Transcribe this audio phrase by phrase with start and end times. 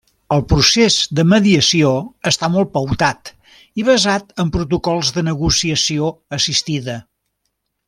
[0.35, 1.91] El procés de mediació
[2.31, 3.31] està molt pautat
[3.83, 6.99] i basat en protocols de negociació assistida.